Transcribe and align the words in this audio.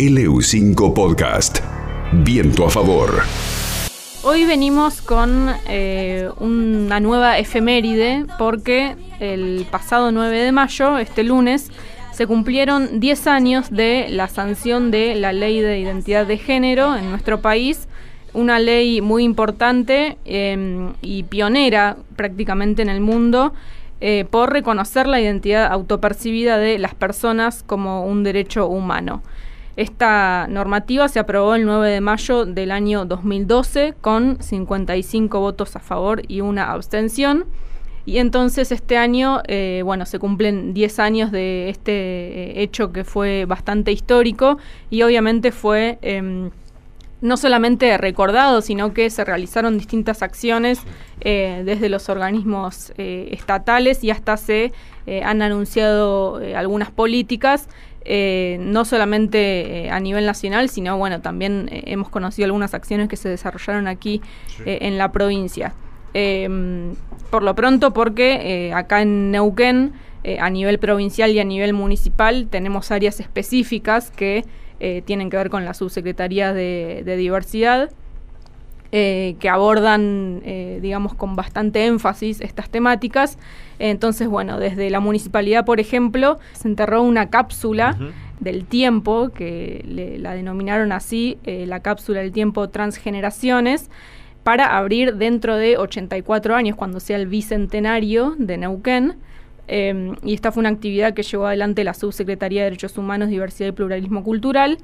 LU5 0.00 0.94
Podcast. 0.94 1.58
Viento 2.10 2.64
a 2.64 2.70
favor. 2.70 3.20
Hoy 4.22 4.46
venimos 4.46 5.02
con 5.02 5.50
eh, 5.68 6.30
una 6.38 7.00
nueva 7.00 7.36
efeméride 7.36 8.24
porque 8.38 8.96
el 9.18 9.66
pasado 9.70 10.10
9 10.10 10.38
de 10.38 10.52
mayo, 10.52 10.96
este 10.96 11.22
lunes, 11.22 11.70
se 12.12 12.26
cumplieron 12.26 12.98
10 12.98 13.26
años 13.26 13.70
de 13.70 14.06
la 14.08 14.28
sanción 14.28 14.90
de 14.90 15.16
la 15.16 15.34
ley 15.34 15.60
de 15.60 15.78
identidad 15.78 16.26
de 16.26 16.38
género 16.38 16.96
en 16.96 17.10
nuestro 17.10 17.42
país, 17.42 17.86
una 18.32 18.58
ley 18.58 19.02
muy 19.02 19.22
importante 19.22 20.16
em, 20.24 20.94
y 21.02 21.24
pionera 21.24 21.98
prácticamente 22.16 22.80
en 22.80 22.88
el 22.88 23.02
mundo 23.02 23.52
eh, 24.00 24.24
por 24.30 24.50
reconocer 24.50 25.06
la 25.06 25.20
identidad 25.20 25.70
autopercibida 25.70 26.56
de 26.56 26.78
las 26.78 26.94
personas 26.94 27.62
como 27.62 28.06
un 28.06 28.22
derecho 28.22 28.66
humano. 28.66 29.22
Esta 29.80 30.46
normativa 30.46 31.08
se 31.08 31.20
aprobó 31.20 31.54
el 31.54 31.64
9 31.64 31.88
de 31.88 32.00
mayo 32.02 32.44
del 32.44 32.70
año 32.70 33.06
2012 33.06 33.94
con 33.98 34.36
55 34.38 35.40
votos 35.40 35.74
a 35.74 35.78
favor 35.80 36.20
y 36.28 36.42
una 36.42 36.70
abstención. 36.70 37.46
Y 38.04 38.18
entonces 38.18 38.72
este 38.72 38.98
año, 38.98 39.40
eh, 39.48 39.80
bueno, 39.82 40.04
se 40.04 40.18
cumplen 40.18 40.74
10 40.74 40.98
años 40.98 41.32
de 41.32 41.70
este 41.70 41.92
eh, 41.92 42.62
hecho 42.62 42.92
que 42.92 43.04
fue 43.04 43.46
bastante 43.46 43.90
histórico 43.90 44.58
y 44.90 45.00
obviamente 45.00 45.50
fue 45.50 45.98
em, 46.02 46.50
no 47.22 47.38
solamente 47.38 47.96
recordado, 47.96 48.60
sino 48.60 48.92
que 48.92 49.08
se 49.08 49.24
realizaron 49.24 49.78
distintas 49.78 50.20
acciones 50.20 50.82
eh, 51.22 51.62
desde 51.64 51.88
los 51.88 52.10
organismos 52.10 52.92
estatales 52.98 54.04
y 54.04 54.10
hasta 54.10 54.36
se 54.36 54.74
han 55.24 55.40
anunciado 55.42 56.38
algunas 56.54 56.90
políticas 56.90 57.66
eh, 58.04 58.56
no 58.60 58.84
solamente 58.84 59.84
eh, 59.84 59.90
a 59.90 60.00
nivel 60.00 60.24
nacional, 60.24 60.70
sino 60.70 60.96
bueno, 60.96 61.20
también 61.20 61.68
eh, 61.70 61.84
hemos 61.86 62.08
conocido 62.08 62.46
algunas 62.46 62.72
acciones 62.72 63.08
que 63.08 63.16
se 63.16 63.28
desarrollaron 63.28 63.88
aquí 63.88 64.22
en 64.64 64.98
la 64.98 65.12
provincia. 65.12 65.74
Em, 66.14 66.94
por 67.30 67.42
lo 67.42 67.54
pronto, 67.54 67.92
porque 67.92 68.72
acá 68.74 69.02
en 69.02 69.30
Neuquén, 69.30 69.92
a 70.38 70.50
nivel 70.50 70.78
provincial 70.78 71.30
y 71.30 71.38
a 71.38 71.44
nivel 71.44 71.72
municipal, 71.72 72.48
tenemos 72.50 72.90
áreas 72.90 73.20
específicas 73.20 74.10
que 74.10 74.44
tienen 75.04 75.30
que 75.30 75.36
ver 75.36 75.50
con 75.50 75.64
la 75.64 75.74
subsecretaría 75.74 76.52
de, 76.52 77.02
de 77.04 77.16
diversidad. 77.16 77.90
Que 78.90 79.48
abordan, 79.48 80.42
digamos, 80.80 81.14
con 81.14 81.36
bastante 81.36 81.86
énfasis 81.86 82.40
estas 82.40 82.68
temáticas 82.70 83.38
entonces, 83.80 84.28
bueno, 84.28 84.58
desde 84.60 84.90
la 84.90 85.00
municipalidad, 85.00 85.64
por 85.64 85.80
ejemplo, 85.80 86.38
se 86.52 86.68
enterró 86.68 87.02
una 87.02 87.30
cápsula 87.30 87.96
del 88.38 88.66
tiempo, 88.66 89.30
que 89.30 90.18
la 90.20 90.34
denominaron 90.34 90.92
así, 90.92 91.38
eh, 91.44 91.64
la 91.66 91.80
cápsula 91.80 92.20
del 92.20 92.30
tiempo 92.30 92.68
transgeneraciones, 92.68 93.90
para 94.44 94.76
abrir 94.76 95.16
dentro 95.16 95.56
de 95.56 95.78
84 95.78 96.54
años, 96.54 96.76
cuando 96.76 97.00
sea 97.00 97.16
el 97.16 97.26
bicentenario 97.26 98.34
de 98.38 98.58
Neuquén. 98.58 99.16
Em, 99.66 100.14
y 100.22 100.34
esta 100.34 100.52
fue 100.52 100.60
una 100.60 100.68
actividad 100.68 101.14
que 101.14 101.22
llevó 101.22 101.46
adelante 101.46 101.82
la 101.82 101.94
Subsecretaría 101.94 102.60
de 102.60 102.64
Derechos 102.64 102.98
Humanos, 102.98 103.30
Diversidad 103.30 103.70
y 103.70 103.72
Pluralismo 103.72 104.22
Cultural. 104.22 104.76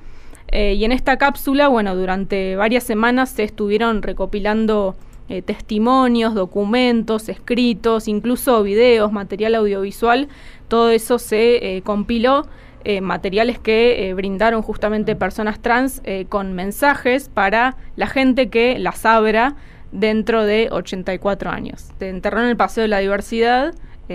Eh, 0.49 0.75
y 0.75 0.85
en 0.85 0.93
esta 0.93 1.17
cápsula, 1.19 1.69
bueno, 1.69 1.97
durante 1.97 2.57
varias 2.57 2.85
semanas 2.85 3.31
se 3.31 3.43
estuvieron 3.43 4.03
recopilando 4.03 4.97
eh, 5.29 5.43
testimonios, 5.43 6.35
documentos, 6.35 7.29
escritos, 7.29 8.07
incluso 8.07 8.63
videos, 8.63 9.11
material 9.11 9.57
audiovisual, 9.57 10.29
todo 10.69 10.91
eso 10.91 11.19
se 11.19 11.77
eh, 11.77 11.83
compiló. 11.83 12.47
Eh, 12.89 13.01
materiales 13.01 13.59
que 13.59 14.15
brindaron 14.15 14.63
justamente 14.63 15.17
personas 15.17 15.59
trans 15.59 16.01
con 16.29 16.53
mensajes 16.53 17.29
para 17.29 17.77
la 17.97 18.07
gente 18.07 18.49
que 18.49 18.79
las 18.79 19.05
abra 19.05 19.57
dentro 19.91 20.45
de 20.45 20.69
84 20.71 21.51
años. 21.51 21.89
Se 21.99 22.09
enterró 22.09 22.43
en 22.43 22.51
el 22.51 22.57
Paseo 22.57 22.83
de 22.83 22.89
la 22.89 23.01
Diversidad, 23.01 23.75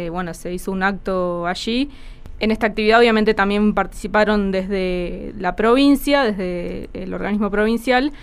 bueno, 0.09 0.33
se 0.33 0.53
hizo 0.53 0.71
un 0.71 0.83
acto 0.83 1.47
allí. 1.47 1.89
En 2.41 2.49
esta 2.49 2.65
actividad 2.65 2.97
obviamente 2.97 3.35
también 3.35 3.75
participaron 3.75 4.51
desde 4.51 5.31
la 5.37 5.55
provincia, 5.55 6.23
desde 6.23 6.89
el 6.93 7.13
organismo 7.13 7.51
provincial, 7.51 8.13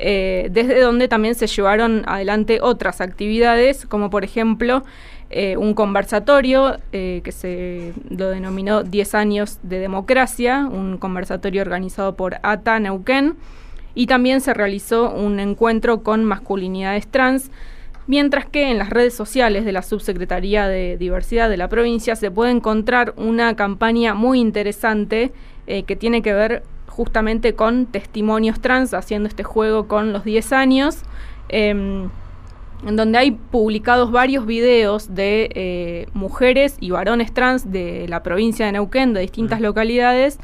eh, 0.00 0.48
desde 0.50 0.80
donde 0.80 1.06
también 1.06 1.36
se 1.36 1.46
llevaron 1.46 2.02
adelante 2.08 2.58
otras 2.60 3.00
actividades, 3.00 3.86
como 3.86 4.10
por 4.10 4.24
ejemplo 4.24 4.82
eh, 5.30 5.56
un 5.56 5.74
conversatorio 5.74 6.78
eh, 6.90 7.20
que 7.22 7.30
se 7.30 7.94
lo 8.10 8.30
denominó 8.30 8.82
10 8.82 9.14
años 9.14 9.60
de 9.62 9.78
democracia, 9.78 10.66
un 10.68 10.98
conversatorio 10.98 11.62
organizado 11.62 12.16
por 12.16 12.38
ATA 12.42 12.80
Neuquén, 12.80 13.36
y 13.94 14.08
también 14.08 14.40
se 14.40 14.54
realizó 14.54 15.08
un 15.14 15.38
encuentro 15.38 16.02
con 16.02 16.24
masculinidades 16.24 17.06
trans, 17.06 17.52
mientras 18.08 18.46
que 18.46 18.70
en 18.70 18.78
las 18.78 18.90
redes 18.90 19.14
sociales 19.14 19.64
de 19.64 19.70
la 19.70 19.82
Subsecretaría 19.82 20.66
de 20.66 20.96
Diversidad 20.96 21.48
de 21.48 21.56
la 21.56 21.68
provincia 21.68 22.16
se 22.16 22.32
puede 22.32 22.50
encontrar 22.50 23.14
una 23.16 23.54
campaña 23.54 24.14
muy 24.14 24.40
interesante 24.40 25.32
que 25.66 25.96
tiene 25.96 26.22
que 26.22 26.32
ver 26.32 26.62
justamente 26.98 27.54
con 27.54 27.86
testimonios 27.86 28.58
trans, 28.58 28.92
haciendo 28.92 29.28
este 29.28 29.44
juego 29.44 29.86
con 29.86 30.12
los 30.12 30.24
10 30.24 30.52
años, 30.52 31.02
em, 31.48 32.08
en 32.84 32.96
donde 32.96 33.18
hay 33.18 33.30
publicados 33.30 34.10
varios 34.10 34.46
videos 34.46 35.14
de 35.14 35.48
eh, 35.54 36.06
mujeres 36.12 36.76
y 36.80 36.90
varones 36.90 37.32
trans 37.32 37.70
de 37.70 38.06
la 38.08 38.24
provincia 38.24 38.66
de 38.66 38.72
Neuquén, 38.72 39.14
de 39.14 39.20
distintas 39.20 39.60
localidades, 39.60 40.40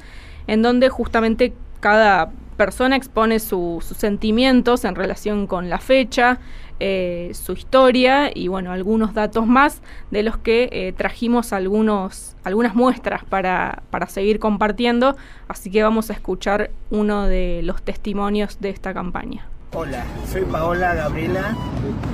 en 0.46 0.62
donde 0.62 0.90
justamente 0.90 1.54
cada 1.80 2.30
persona 2.56 2.94
expone 2.94 3.40
sus 3.40 3.84
sentimientos 3.84 4.84
en 4.84 4.94
relación 4.94 5.48
con 5.48 5.68
la 5.68 5.78
fecha, 5.78 6.38
eh, 6.80 7.30
su 7.34 7.52
historia 7.52 8.30
y 8.34 8.48
bueno, 8.48 8.72
algunos 8.72 9.14
datos 9.14 9.46
más 9.46 9.80
de 10.10 10.22
los 10.22 10.36
que 10.36 10.68
eh, 10.72 10.92
trajimos 10.96 11.52
algunos, 11.52 12.36
algunas 12.44 12.74
muestras 12.74 13.24
para, 13.24 13.82
para 13.90 14.06
seguir 14.08 14.38
compartiendo, 14.38 15.16
así 15.48 15.70
que 15.70 15.82
vamos 15.82 16.10
a 16.10 16.14
escuchar 16.14 16.70
uno 16.90 17.26
de 17.26 17.60
los 17.62 17.82
testimonios 17.82 18.60
de 18.60 18.70
esta 18.70 18.92
campaña. 18.92 19.46
Hola, 19.72 20.04
soy 20.30 20.42
Paola 20.42 20.94
Gabriela 20.94 21.56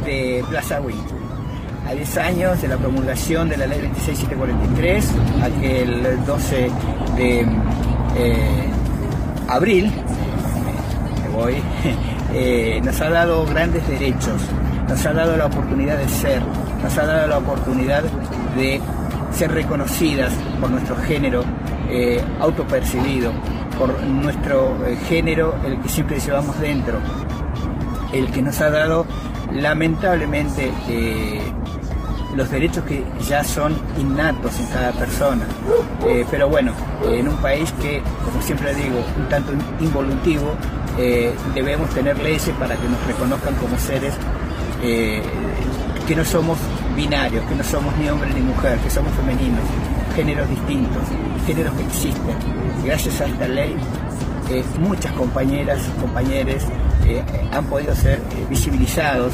de 0.04 0.42
Plaza 0.48 0.80
Wii. 0.80 0.96
A 1.86 1.94
10 1.94 2.16
años 2.18 2.62
de 2.62 2.68
la 2.68 2.76
promulgación 2.76 3.48
de 3.48 3.56
la 3.56 3.66
ley 3.66 3.80
26743, 3.80 5.12
aquel 5.42 6.24
12 6.24 6.70
de 7.16 7.40
eh, 8.16 8.70
abril, 9.48 9.92
me 11.22 11.28
voy, 11.36 11.54
Eh, 12.32 12.80
nos 12.84 13.00
ha 13.00 13.10
dado 13.10 13.44
grandes 13.44 13.86
derechos, 13.88 14.40
nos 14.88 15.04
ha 15.04 15.12
dado 15.12 15.36
la 15.36 15.46
oportunidad 15.46 15.98
de 15.98 16.08
ser, 16.08 16.40
nos 16.80 16.96
ha 16.96 17.04
dado 17.04 17.26
la 17.26 17.38
oportunidad 17.38 18.04
de 18.56 18.80
ser 19.32 19.50
reconocidas 19.50 20.32
por 20.60 20.70
nuestro 20.70 20.94
género 20.96 21.42
eh, 21.88 22.22
autopercibido, 22.38 23.32
por 23.76 24.00
nuestro 24.04 24.76
eh, 24.86 24.96
género, 25.08 25.56
el 25.66 25.80
que 25.80 25.88
siempre 25.88 26.20
llevamos 26.20 26.58
dentro, 26.60 26.98
el 28.12 28.30
que 28.30 28.42
nos 28.42 28.60
ha 28.60 28.70
dado 28.70 29.06
lamentablemente 29.52 30.70
los 32.36 32.48
derechos 32.48 32.84
que 32.84 33.04
ya 33.28 33.42
son 33.42 33.74
innatos 33.98 34.56
en 34.60 34.66
cada 34.66 34.92
persona. 34.92 35.44
pero 36.30 36.48
bueno, 36.48 36.72
en 37.04 37.26
un 37.26 37.36
país 37.38 37.72
que, 37.82 38.00
como 38.24 38.40
siempre 38.40 38.72
digo, 38.72 39.04
un 39.18 39.28
tanto 39.28 39.52
involutivo, 39.80 40.54
eh, 40.98 41.32
debemos 41.54 41.90
tener 41.90 42.18
leyes 42.18 42.50
para 42.58 42.76
que 42.76 42.88
nos 42.88 43.06
reconozcan 43.06 43.54
como 43.56 43.78
seres 43.78 44.14
eh, 44.82 45.22
que 46.06 46.16
no 46.16 46.24
somos 46.24 46.58
binarios, 46.96 47.44
que 47.44 47.54
no 47.54 47.64
somos 47.64 47.96
ni 47.96 48.08
hombre 48.08 48.30
ni 48.34 48.40
mujer, 48.40 48.78
que 48.78 48.90
somos 48.90 49.12
femeninos, 49.14 49.60
géneros 50.14 50.48
distintos, 50.48 51.02
géneros 51.46 51.72
que 51.74 51.82
existen. 51.84 52.36
Gracias 52.84 53.20
a 53.20 53.26
esta 53.26 53.48
ley, 53.48 53.76
eh, 54.50 54.64
muchas 54.80 55.12
compañeras, 55.12 55.80
compañeros 56.00 56.64
han 57.52 57.64
podido 57.64 57.94
ser 57.94 58.20
visibilizados, 58.48 59.32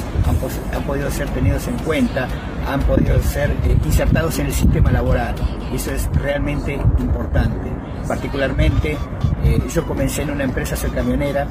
han, 0.73 0.83
podido 0.85 1.11
ser 1.11 1.29
tenidos 1.31 1.67
en 1.69 1.77
cuenta, 1.81 2.29
han 2.67 2.81
podido 2.81 3.21
ser 3.23 3.55
insertados 3.85 4.39
en 4.39 4.47
el 4.47 4.53
sistema 4.53 4.91
laboral. 4.91 5.35
Eso 5.75 5.93
es 5.93 6.09
realmente 6.15 6.75
importante. 6.99 7.71
Particularmente 8.07 8.97
eh, 9.45 9.63
yo 9.73 9.85
comencé 9.87 10.23
en 10.23 10.31
una 10.31 10.45
empresa, 10.45 10.77
soy 10.77 10.91
camionera, 10.91 11.47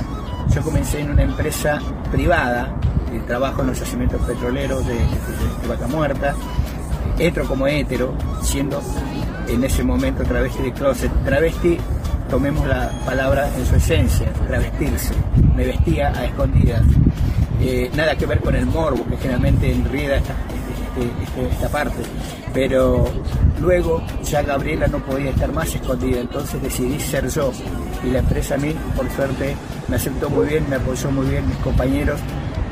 yo 0.54 0.62
comencé 0.62 1.00
en 1.00 1.12
una 1.12 1.24
empresa 1.24 1.80
privada, 2.12 2.75
de 3.12 3.19
trabajo 3.22 3.62
en 3.62 3.68
los 3.68 3.80
yacimientos 3.80 4.22
petroleros 4.22 4.86
de, 4.86 4.98
Vaca 5.68 5.88
Muerta, 5.88 6.36
hetero 7.18 7.48
como 7.48 7.68
hetero, 7.68 8.13
siendo 8.42 8.81
en 9.48 9.63
ese 9.63 9.84
momento 9.84 10.24
travesti 10.24 10.63
de 10.63 10.74
closet. 10.74 11.12
Travesti, 11.24 11.78
tomemos 12.30 12.68
la 12.68 12.92
palabra 13.06 13.50
en 13.57 13.66
su 13.66 13.75
esencia, 13.75 14.31
travestirse. 14.48 15.13
Me 15.56 15.66
vestía 15.66 16.10
a 16.10 16.25
escondidas. 16.25 16.84
Eh, 17.62 17.90
nada 17.96 18.16
que 18.16 18.25
ver 18.25 18.42
con 18.42 18.56
el 18.56 18.66
morbo, 18.66 19.06
que 19.10 19.18
generalmente 19.18 19.72
enrieda 19.72 20.18
esta, 20.18 20.36
este, 20.97 21.24
este, 21.24 21.47
esta 21.47 21.69
parte. 21.69 22.01
Pero 22.53 23.06
luego 23.62 24.01
ya 24.24 24.42
Gabriela 24.42 24.88
no 24.88 25.00
podía 25.00 25.31
estar 25.31 25.51
más 25.51 25.74
escondida, 25.74 26.21
entonces 26.21 26.62
decidí 26.62 27.00
ser 27.00 27.27
yo 27.30 27.51
y 28.03 28.12
la 28.12 28.19
empresa 28.19 28.56
a 28.56 28.57
mí, 28.57 28.74
por 28.95 29.09
suerte, 29.09 29.56
me 29.88 29.95
aceptó 29.95 30.30
muy 30.30 30.47
bien, 30.47 30.65
me 30.69 30.77
apoyó 30.77 31.12
muy 31.12 31.27
bien, 31.27 31.47
mis 31.47 31.57
compañeros 31.57 32.19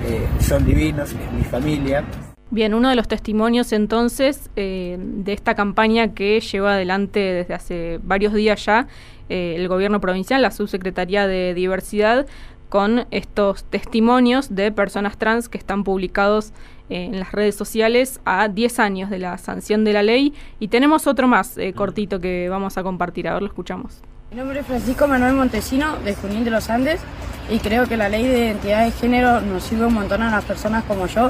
eh, 0.05 0.27
son 0.39 0.65
divinos, 0.65 1.13
mi 1.35 1.43
familia. 1.43 2.03
Bien, 2.49 2.73
uno 2.73 2.89
de 2.89 2.95
los 2.95 3.07
testimonios 3.07 3.73
entonces 3.73 4.49
eh, 4.55 4.97
de 4.99 5.33
esta 5.33 5.55
campaña 5.55 6.13
que 6.13 6.39
lleva 6.39 6.75
adelante 6.75 7.19
desde 7.19 7.53
hace 7.55 7.99
varios 8.03 8.33
días 8.33 8.63
ya 8.63 8.87
eh, 9.29 9.55
el 9.57 9.67
gobierno 9.67 9.99
provincial, 9.99 10.41
la 10.41 10.51
subsecretaría 10.51 11.25
de 11.25 11.53
diversidad, 11.53 12.27
con 12.73 13.05
estos 13.11 13.65
testimonios 13.65 14.55
de 14.55 14.71
personas 14.71 15.19
trans 15.19 15.47
que 15.47 15.59
están 15.59 15.83
publicados 15.83 16.53
en 16.89 17.19
las 17.19 17.31
redes 17.31 17.53
sociales 17.55 18.19
a 18.25 18.47
10 18.47 18.79
años 18.79 19.09
de 19.11 19.19
la 19.19 19.37
sanción 19.37 19.83
de 19.83 19.93
la 19.93 20.01
ley. 20.01 20.33
Y 20.59 20.69
tenemos 20.69 21.05
otro 21.05 21.27
más 21.27 21.55
cortito 21.75 22.19
que 22.19 22.49
vamos 22.49 22.75
a 22.79 22.81
compartir, 22.81 23.27
a 23.27 23.33
ver, 23.33 23.43
lo 23.43 23.47
escuchamos. 23.47 24.01
Mi 24.31 24.37
nombre 24.37 24.61
es 24.61 24.65
Francisco 24.65 25.07
Manuel 25.07 25.35
Montesino, 25.35 25.97
de 25.97 26.15
Junín 26.15 26.45
de 26.45 26.49
los 26.49 26.71
Andes, 26.71 26.99
y 27.47 27.59
creo 27.59 27.85
que 27.85 27.95
la 27.95 28.09
ley 28.09 28.25
de 28.25 28.39
identidad 28.39 28.85
de 28.85 28.91
género 28.91 29.39
nos 29.41 29.61
sirve 29.65 29.85
un 29.85 29.93
montón 29.93 30.23
a 30.23 30.31
las 30.31 30.43
personas 30.43 30.83
como 30.85 31.05
yo, 31.05 31.29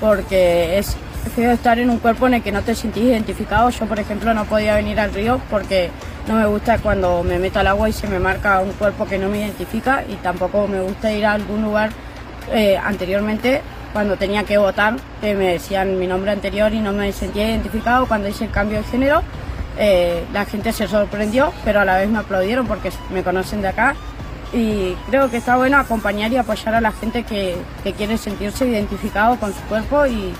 porque 0.00 0.76
es 0.76 0.96
feo 1.36 1.52
estar 1.52 1.78
en 1.78 1.88
un 1.88 2.00
cuerpo 2.00 2.26
en 2.26 2.34
el 2.34 2.42
que 2.42 2.50
no 2.50 2.62
te 2.62 2.74
sentís 2.74 3.04
identificado. 3.04 3.70
Yo, 3.70 3.86
por 3.86 4.00
ejemplo, 4.00 4.34
no 4.34 4.44
podía 4.44 4.74
venir 4.74 4.98
al 4.98 5.14
río 5.14 5.40
porque 5.50 5.90
no 6.30 6.36
me 6.36 6.46
gusta 6.46 6.78
cuando 6.78 7.24
me 7.24 7.38
meto 7.40 7.58
al 7.58 7.66
agua 7.66 7.88
y 7.88 7.92
se 7.92 8.06
me 8.06 8.20
marca 8.20 8.60
un 8.60 8.72
cuerpo 8.72 9.04
que 9.04 9.18
no 9.18 9.28
me 9.28 9.38
identifica 9.38 10.04
y 10.08 10.14
tampoco 10.16 10.68
me 10.68 10.80
gusta 10.80 11.12
ir 11.12 11.26
a 11.26 11.32
algún 11.32 11.62
lugar 11.62 11.90
eh, 12.52 12.76
anteriormente 12.76 13.62
cuando 13.92 14.16
tenía 14.16 14.44
que 14.44 14.56
votar, 14.56 14.94
que 15.20 15.34
me 15.34 15.48
decían 15.52 15.98
mi 15.98 16.06
nombre 16.06 16.30
anterior 16.30 16.72
y 16.72 16.78
no 16.78 16.92
me 16.92 17.12
sentía 17.12 17.48
identificado 17.48 18.06
cuando 18.06 18.28
hice 18.28 18.44
el 18.44 18.52
cambio 18.52 18.78
de 18.78 18.84
género 18.84 19.22
eh, 19.76 20.24
la 20.32 20.44
gente 20.44 20.72
se 20.72 20.86
sorprendió, 20.86 21.52
pero 21.64 21.80
a 21.80 21.84
la 21.84 21.96
vez 21.96 22.08
me 22.08 22.18
aplaudieron 22.18 22.66
porque 22.66 22.92
me 23.10 23.22
conocen 23.22 23.62
de 23.62 23.68
acá. 23.68 23.96
Y 24.52 24.94
creo 25.08 25.30
que 25.30 25.38
está 25.38 25.56
bueno 25.56 25.78
acompañar 25.78 26.30
y 26.32 26.36
apoyar 26.36 26.74
a 26.74 26.80
la 26.80 26.92
gente 26.92 27.22
que, 27.22 27.56
quiere 27.96 28.18
sentirse 28.18 28.66
identificado 28.68 29.36
con 29.36 29.54
su 29.54 29.60
cuerpo 29.62 30.06
y, 30.06 30.34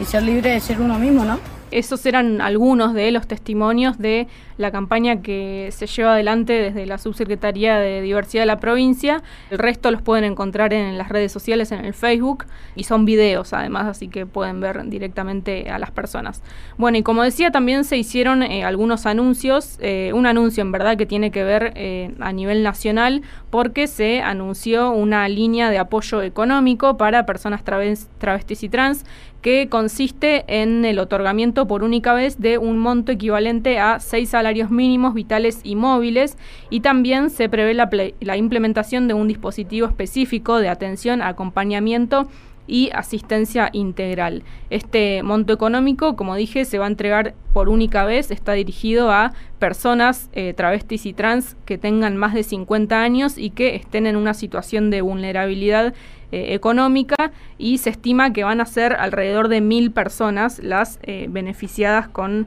y 0.00 0.04
ser 0.04 0.22
libre 0.22 0.50
de 0.50 0.60
ser 0.60 0.80
uno 0.80 0.98
mismo, 0.98 1.24
¿no? 1.24 1.55
Esos 1.70 2.06
eran 2.06 2.40
algunos 2.40 2.94
de 2.94 3.10
los 3.10 3.26
testimonios 3.26 3.98
de 3.98 4.28
la 4.56 4.70
campaña 4.70 5.20
que 5.20 5.68
se 5.72 5.86
lleva 5.86 6.14
adelante 6.14 6.52
desde 6.52 6.86
la 6.86 6.98
Subsecretaría 6.98 7.78
de 7.78 8.00
Diversidad 8.00 8.42
de 8.42 8.46
la 8.46 8.60
provincia. 8.60 9.22
El 9.50 9.58
resto 9.58 9.90
los 9.90 10.00
pueden 10.00 10.24
encontrar 10.24 10.72
en 10.72 10.96
las 10.96 11.08
redes 11.08 11.32
sociales, 11.32 11.72
en 11.72 11.84
el 11.84 11.92
Facebook, 11.92 12.46
y 12.74 12.84
son 12.84 13.04
videos 13.04 13.52
además, 13.52 13.86
así 13.86 14.08
que 14.08 14.26
pueden 14.26 14.60
ver 14.60 14.86
directamente 14.86 15.68
a 15.68 15.78
las 15.78 15.90
personas. 15.90 16.42
Bueno, 16.78 16.98
y 16.98 17.02
como 17.02 17.22
decía, 17.22 17.50
también 17.50 17.84
se 17.84 17.96
hicieron 17.96 18.42
eh, 18.42 18.64
algunos 18.64 19.06
anuncios, 19.06 19.78
eh, 19.80 20.12
un 20.14 20.26
anuncio 20.26 20.62
en 20.62 20.72
verdad 20.72 20.96
que 20.96 21.06
tiene 21.06 21.30
que 21.30 21.44
ver 21.44 21.72
eh, 21.74 22.14
a 22.20 22.32
nivel 22.32 22.62
nacional, 22.62 23.22
porque 23.50 23.86
se 23.86 24.22
anunció 24.22 24.90
una 24.90 25.28
línea 25.28 25.70
de 25.70 25.78
apoyo 25.78 26.22
económico 26.22 26.96
para 26.96 27.26
personas 27.26 27.62
travestis 27.64 28.62
y 28.62 28.68
trans 28.68 29.04
que 29.46 29.68
consiste 29.68 30.44
en 30.48 30.84
el 30.84 30.98
otorgamiento 30.98 31.68
por 31.68 31.84
única 31.84 32.12
vez 32.14 32.40
de 32.40 32.58
un 32.58 32.78
monto 32.80 33.12
equivalente 33.12 33.78
a 33.78 34.00
seis 34.00 34.30
salarios 34.30 34.72
mínimos 34.72 35.14
vitales 35.14 35.60
y 35.62 35.76
móviles 35.76 36.36
y 36.68 36.80
también 36.80 37.30
se 37.30 37.48
prevé 37.48 37.72
la, 37.72 38.36
implementación 38.36 39.06
de 39.06 39.14
un 39.14 39.28
dispositivo 39.28 39.86
específico 39.86 40.58
de 40.58 40.68
atención, 40.68 41.22
acompañamiento 41.22 42.26
y 42.66 42.90
asistencia 42.92 43.70
integral. 43.72 44.42
Este 44.68 45.22
monto 45.22 45.52
económico, 45.52 46.16
como 46.16 46.34
dije, 46.34 46.64
se 46.64 46.80
va 46.80 46.86
a 46.86 46.88
entregar 46.88 47.36
por 47.52 47.68
única 47.68 48.04
vez, 48.04 48.32
está 48.32 48.54
dirigido 48.54 49.12
a 49.12 49.32
personas 49.60 50.28
eh, 50.32 50.54
travestis 50.54 51.06
y 51.06 51.12
trans 51.12 51.56
que 51.64 51.78
tengan 51.78 52.16
más 52.16 52.34
de 52.34 52.42
50 52.42 53.00
años 53.00 53.38
y 53.38 53.50
que 53.50 53.76
estén 53.76 54.08
en 54.08 54.16
una 54.16 54.34
situación 54.34 54.90
de 54.90 55.02
vulnerabilidad 55.02 55.94
eh, 56.32 56.54
económica 56.54 57.32
y 57.58 57.78
se 57.78 57.90
estima 57.90 58.32
que 58.32 58.44
van 58.44 58.60
a 58.60 58.66
ser 58.66 58.94
alrededor 58.94 59.48
de 59.48 59.60
mil 59.60 59.90
personas 59.90 60.58
las 60.58 60.98
eh, 61.02 61.26
beneficiadas 61.28 62.08
con, 62.08 62.46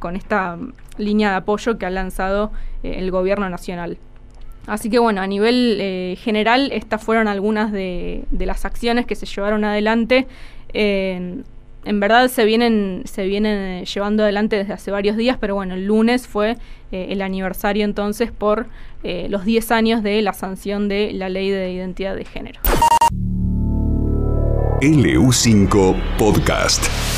con 0.00 0.16
esta 0.16 0.58
línea 0.98 1.30
de 1.30 1.36
apoyo 1.36 1.78
que 1.78 1.86
ha 1.86 1.90
lanzado 1.90 2.50
el 2.82 3.12
gobierno 3.12 3.48
nacional. 3.48 3.96
Así 4.66 4.90
que 4.90 4.98
bueno, 4.98 5.20
a 5.20 5.26
nivel 5.26 5.78
eh, 5.80 6.16
general, 6.18 6.70
estas 6.72 7.02
fueron 7.02 7.28
algunas 7.28 7.70
de, 7.70 8.24
las 8.32 8.64
acciones 8.64 9.06
que 9.06 9.14
se 9.14 9.26
llevaron 9.26 9.64
adelante. 9.64 10.26
En 11.86 12.00
verdad 12.00 12.28
se 12.28 12.44
vienen, 12.44 13.02
se 13.04 13.26
vienen 13.26 13.58
eh, 13.58 13.84
llevando 13.84 14.22
adelante 14.24 14.56
desde 14.56 14.72
hace 14.72 14.90
varios 14.90 15.16
días, 15.16 15.38
pero 15.40 15.54
bueno, 15.54 15.74
el 15.74 15.86
lunes 15.86 16.26
fue 16.26 16.56
eh, 16.92 17.06
el 17.10 17.22
aniversario 17.22 17.84
entonces 17.84 18.30
por 18.30 18.66
los 19.28 19.44
10 19.44 19.70
años 19.70 20.02
de 20.02 20.20
la 20.20 20.32
sanción 20.32 20.88
de 20.88 21.12
la 21.12 21.28
ley 21.28 21.48
de 21.48 21.70
identidad 21.70 22.16
de 22.16 22.24
género. 22.24 22.60
LU5 24.80 25.94
Podcast. 26.18 27.15